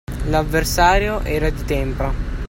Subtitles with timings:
[0.29, 2.11] L’avversario era di tempra.